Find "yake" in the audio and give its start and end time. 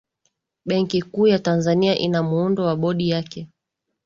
3.09-3.49